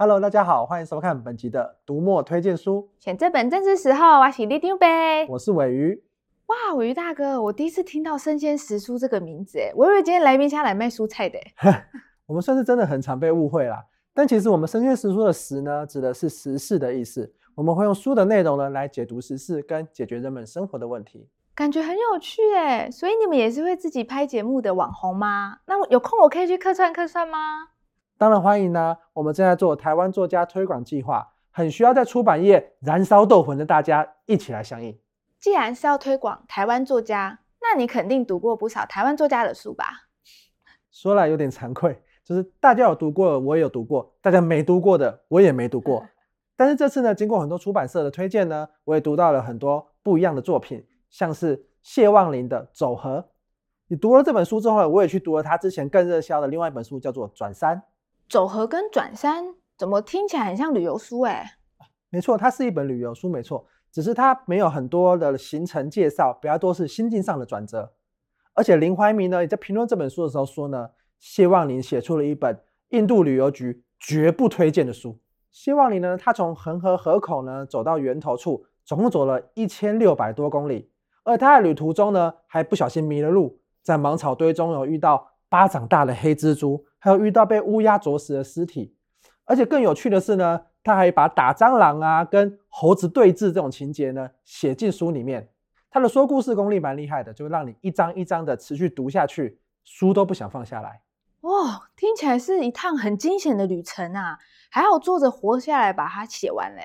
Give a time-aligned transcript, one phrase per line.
[0.00, 2.88] Hello，大家好，欢迎收看本集的读墨推荐书。
[3.00, 4.86] 选这本正是时候，我是里长伯。
[5.30, 6.04] 我是尾鱼。
[6.46, 11.36] 哇，尾鱼大哥，我第一次听到生鲜时书这个名字，诶，我以为今天来宾家来卖蔬菜的。
[12.26, 13.84] 我们算是真的很常被误会啦。
[14.14, 17.34] 但其实我们生鲜时书的时呢，指的是时事的意思。
[17.56, 21.28] 我们会用书的内容呢，来解读时事跟解决人们生活的问题。
[21.56, 25.56] 感觉很有趣诶，所以你们也是会自己拍节目的网红吗？
[25.66, 27.70] 那有空我可以去客串客串吗？
[28.18, 28.98] 当然欢迎呢、啊。
[29.14, 34.98] 我们正在做台湾作家推广计划，很需要在出版业燃烧斗魂的大家一起来响应。
[35.38, 40.08] 既然是要推广台湾作家，那你肯定读过不少台湾作家的书吧？
[40.90, 46.04] 说来有点惭愧，就是大家有读过的我也有读过，大家没读过的我也没读过。
[46.56, 53.20] 但是这次呢，经过很多出版社的推荐呢，我也读到了很多不一样的作品，像是谢望林的《走合》。
[53.86, 57.76] 你读了这本书之后呢，我也去读了他之前更热销的另外一本书，叫做《转山》。
[58.28, 61.52] 走河跟转山怎么听起来很像旅游书哎？
[62.10, 63.66] 没错，它是一本旅游书，没错。
[63.90, 67.94] 只是它没有很多的行程介绍，比较多是心境上的转折。
[68.52, 75.18] 而且林怀民呢也在评论这本书的时候说呢，谢旺霖写出了一本印度旅游局绝不推荐的书。
[75.50, 80.90] 谢旺霖呢，他从恒河河口呢走到源头处，总共走了一千六百多公里。
[81.24, 88.94] 而他在旅途中呢，还不小心迷了路，在芒草堆中有遇到巴掌大的黑蜘蛛，还有遇到被乌鸦啄死的尸体。
[89.44, 90.62] 而且更有趣的是呢。
[90.84, 95.50] 他还把打蟑螂啊、跟猴子对峙这种情节呢写进书里面。
[95.90, 101.02] 他的说故事功力蛮厉害的，就会让你一章一章的持续读下去，书都不想放下来。
[101.40, 104.38] 哇，听起来是一趟很惊险的旅程啊！
[104.70, 106.82] 还好作者活下来把它写完嘞。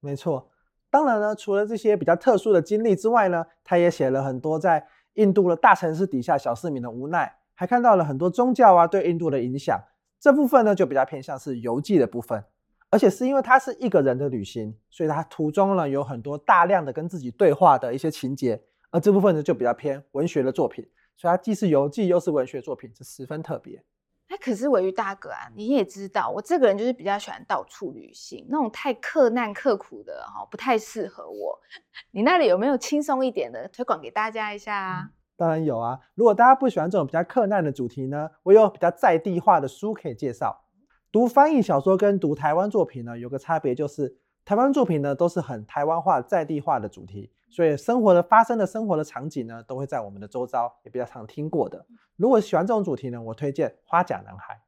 [0.00, 0.50] 没错，
[0.90, 9.76] 当然呢，除了这些比较特殊的经历之外呢，他也写了很多在印度的大城市底下小市民的无奈，还看到了很多宗教啊对印度的影响。
[10.20, 12.44] 这部分呢就比较偏向是游记的部分。
[12.90, 20.82] 而且是因为他是一个人的旅行，所以他途中呢有很多大量的跟自己对话的一些情节，而这部分呢就比较偏文学的作品，
[21.14, 23.84] 所以它既是游记又是文学作品，是十分特别。
[24.28, 31.60] 哎，可是鮪鱼大哥啊，你也知道我这个人就是比较喜欢到处旅行，那种太克难刻苦的哈不太适合我。
[32.12, 35.10] 你那里有没有轻松一点的推广给大家一下啊？
[35.38, 40.64] 当然有啊，如果大家不喜欢这种比较克难的主题呢，我有比较在地化的书可以介绍。
[41.12, 51.86] 读翻译小说跟读台湾作品呢，有个差别就是，台湾作品呢都是很台湾化、在地化的主题，所以生活的发生的生活的场景呢，都会在我们的周遭，也比较常听过的。
[52.16, 54.60] 如果喜欢这种主题呢，我推荐《花甲男孩》。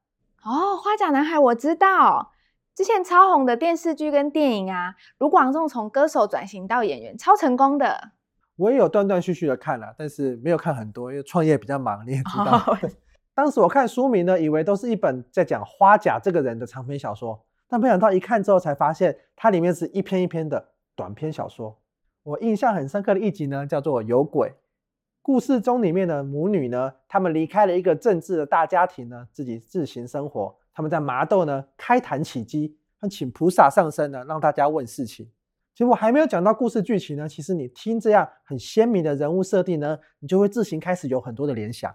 [0.48, 2.30] 哦，《花甲男孩》我知道，
[2.76, 8.12] 之前超红的电视剧跟电影啊，卢广仲从歌手转型到演员，超成功的。
[8.60, 12.62] 我也有断断续续的看了，但是没有看很多，因为创业比较忙，你也知道。
[12.66, 12.78] 哦
[13.32, 20.62] 当时我看书名呢，以为都是一本在讲花甲这个人的长篇小说，但没想到一看之后才发现，它里面是一篇一篇的
[20.94, 21.78] 短篇小说。
[22.22, 24.48] 我印象很深刻的一集呢，叫做《有鬼》。
[25.22, 30.54] 故事中里面的母女呢，他们离开了一个政治的大家庭呢，自己自行生活。
[30.74, 32.70] 他们在麻豆呢开坛起乩，
[33.08, 35.30] 请菩萨上身呢，让大家问事情。
[35.80, 41.90] 结果还没有讲到故事剧情呢，其实你听这样很鲜明的人物设定呢，你就会自行开始有很多的联想。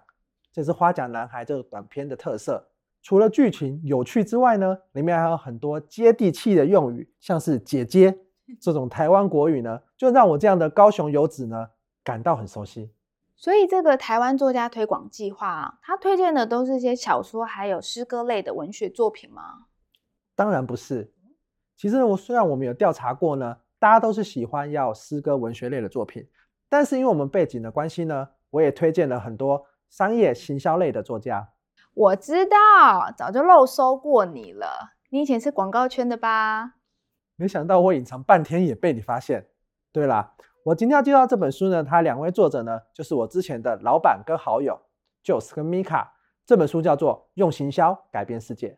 [0.51, 2.67] 这是《花甲男孩》这个短片的特色。
[3.03, 8.17] 除了剧情有趣之外呢，里面还有很多接地气的用语，像是“姐姐
[8.59, 11.67] ”这种台湾国语呢，就让我这样的高雄游子呢
[12.03, 12.89] 感到很熟悉。
[13.35, 19.67] 所以，这个台湾作家推广计划啊，他推荐的都是些小说还有诗歌类的文学作品吗？
[20.33, 21.13] 当然不是。
[21.77, 26.27] 其实我虽然我们有调查过呢，大家都是喜欢要诗歌文学类的作品，
[26.69, 29.67] 但是因为我们背景的关系呢，我也推荐了很多。
[29.87, 31.53] 商业行销类的作家，
[31.93, 34.93] 我知道，早就漏搜过你了。
[35.09, 36.73] 你以前是广告圈的吧？
[37.37, 39.47] 没想到我隐藏半天也被你发现。
[39.93, 44.77] 对啦，我今天要介绍这本书呢，它两位作者呢，就是我之前的老板跟好友
[45.23, 46.07] ，Joss 跟 Mika。
[46.45, 48.69] 这本书叫做《用行销改变世界》。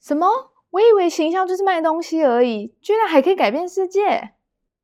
[0.00, 0.26] 什么？
[0.70, 4.34] 我以为行销就是卖东西而已，居然还可以改变世界？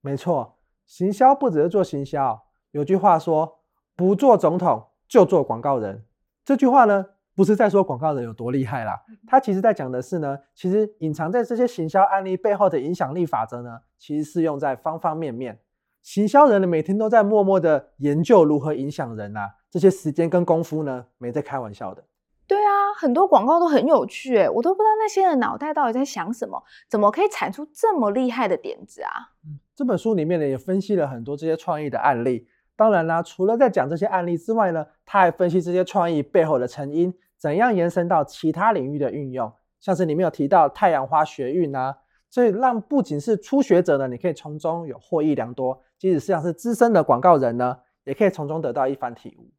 [0.03, 2.43] 没错，行销不只是做行销。
[2.73, 3.61] 有句话说，
[3.97, 4.89] 不做总统。
[5.09, 6.07] 就做广告人，
[6.43, 7.05] 这句话呢，
[7.37, 15.61] 不是在说广告人有多厉害啦，他其实在讲的是呢，其实隐藏在这些行销案例背后的影响力法则呢，其实适用在方方面面。
[16.01, 22.03] 行销人呢，每天都在默默的研究如何影响人啊，这些时间跟功夫呢，没在开玩笑的。
[22.47, 29.11] 对啊，很多广告都很有趣诶，我都不知道那些人脑袋到底在想什么，怎么可以产出这么厉害的点子啊？
[29.47, 32.47] 嗯，这本书里面呢，也分析了很多这些创意的案例。
[32.77, 39.53] 当然啦，除了在讲这些案例之外呢，他还分析这些创意背后的成因，怎样延伸到其他领域的运用。
[39.81, 41.99] 像是里面有提到太阳花学运啊，
[42.31, 49.51] 所以让不仅是初学者呢，你可以从中有获益良多；即使是像是资深的广告人呢，也可以从中得到一番体悟。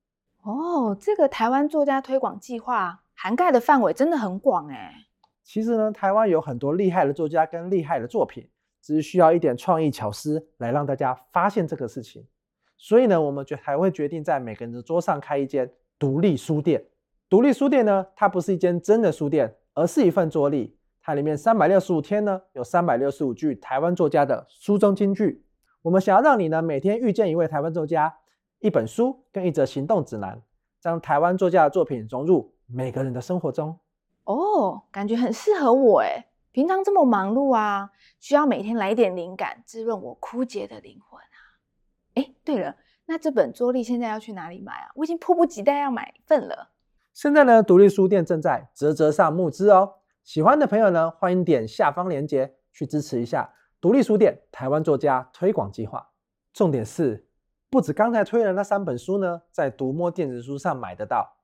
[0.49, 4.93] 哦，这个台湾作家推广计划涵盖的范围真的很广哎。
[5.43, 8.47] 其实呢，台湾有很多厉害的作家跟厉害的作品，
[8.83, 12.27] 只是需要一点创意巧思来让大家发现这个事情。
[12.77, 16.83] 所以呢，我们决还会决定在每个人的桌上开一间独立书店。
[17.29, 20.77] 独立书店呢，它不是一间真的书店，而是一份桌历。
[21.01, 25.45] 它里面三百六十五天呢，有三百六十五句台湾作家的书中金句。
[25.81, 28.13] 我们想要让你呢，每天遇见一位台湾作家，
[28.59, 30.41] 一本书跟一则行动指南，
[30.81, 33.77] 将台湾作家的作品融入每个人的生活中。
[34.25, 36.25] 哦，感觉很适合我诶。
[36.53, 37.89] 平常这么忙碌啊，
[38.19, 41.37] 需要每天来一点灵感，滋润我枯竭的灵魂啊。
[42.13, 42.75] 哎，对了，
[43.07, 44.91] 那这本桌历现在要去哪里买啊？
[44.93, 46.69] 我已经迫不及待要买份了。
[47.11, 49.95] 现在呢，独立书店正在啧啧上募资哦。
[50.23, 53.51] 喜欢的朋友呢，欢迎点下方链接去支持一下
[53.81, 56.07] 独立书店台湾作家推广计划。
[56.53, 57.27] 重点是，
[57.71, 61.35] 不止刚才推的那三本书呢，在读墨电子书上买得到。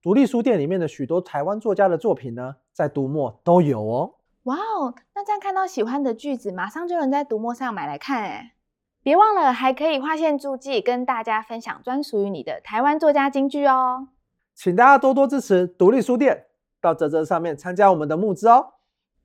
[0.00, 4.14] 独立书店里面的许多台湾作家的作品呢，在读墨都有哦。
[4.44, 8.54] 哇哦，那这样看到喜欢的句子，马上就能在读墨上买来看哎。
[9.04, 14.08] 别忘了，还可以划线注记，跟大家分享专属于你的台湾作家金句哦。
[14.54, 16.44] 请大家多多支持独立书店，
[16.80, 18.74] 到泽泽上面参加我们的募资哦，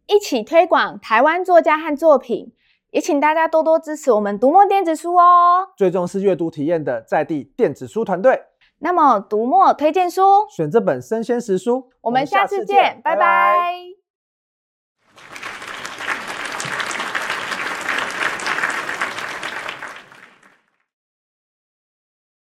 [0.08, 2.54] 一起推广台湾作家和作品，
[2.90, 5.69] 也请大家多多支持我们读墨电子书哦。
[5.78, 8.42] 最重视阅读体验的在地电子书团队。
[8.80, 13.16] 那么读墨推荐书，选这本生鲜时书，我们下次见，拜拜。
[13.16, 13.97] 拜拜。